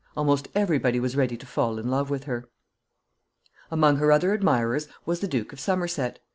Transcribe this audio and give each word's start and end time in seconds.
Almost 0.17 0.47
every 0.55 0.79
body 0.79 0.99
was 0.99 1.15
ready 1.15 1.37
to 1.37 1.45
fall 1.45 1.77
in 1.77 1.87
love 1.91 2.09
with 2.09 2.23
her. 2.23 2.49
[Sidenote: 3.69 3.69
Her 3.69 3.69
admirers.] 3.69 3.69
Among 3.69 3.95
her 3.97 4.11
other 4.11 4.33
admirers 4.33 4.87
was 5.05 5.19
the 5.19 5.27
Duke 5.27 5.53
of 5.53 5.59
Somerset. 5.59 6.17